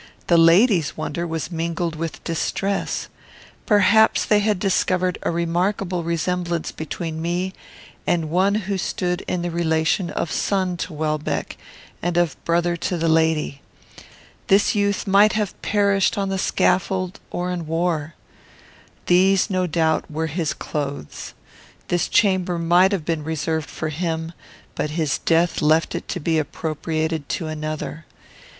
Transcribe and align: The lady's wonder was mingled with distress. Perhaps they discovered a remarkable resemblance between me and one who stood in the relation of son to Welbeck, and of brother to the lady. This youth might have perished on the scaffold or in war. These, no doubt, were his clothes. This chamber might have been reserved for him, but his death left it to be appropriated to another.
The 0.25 0.35
lady's 0.39 0.97
wonder 0.97 1.27
was 1.27 1.51
mingled 1.51 1.95
with 1.95 2.23
distress. 2.23 3.07
Perhaps 3.67 4.25
they 4.25 4.51
discovered 4.55 5.19
a 5.21 5.29
remarkable 5.29 6.03
resemblance 6.03 6.71
between 6.71 7.21
me 7.21 7.53
and 8.07 8.31
one 8.31 8.55
who 8.65 8.79
stood 8.79 9.21
in 9.27 9.43
the 9.43 9.51
relation 9.51 10.09
of 10.09 10.31
son 10.31 10.75
to 10.77 10.93
Welbeck, 10.93 11.55
and 12.01 12.17
of 12.17 12.35
brother 12.45 12.75
to 12.77 12.97
the 12.97 13.07
lady. 13.07 13.61
This 14.47 14.73
youth 14.73 15.05
might 15.05 15.33
have 15.33 15.53
perished 15.61 16.17
on 16.17 16.29
the 16.29 16.39
scaffold 16.39 17.19
or 17.29 17.51
in 17.51 17.67
war. 17.67 18.15
These, 19.05 19.51
no 19.51 19.67
doubt, 19.67 20.09
were 20.09 20.25
his 20.25 20.53
clothes. 20.55 21.35
This 21.89 22.07
chamber 22.07 22.57
might 22.57 22.91
have 22.91 23.05
been 23.05 23.23
reserved 23.23 23.69
for 23.69 23.89
him, 23.89 24.33
but 24.73 24.89
his 24.89 25.19
death 25.19 25.61
left 25.61 25.93
it 25.93 26.07
to 26.07 26.19
be 26.19 26.39
appropriated 26.39 27.29
to 27.29 27.45
another. 27.45 28.07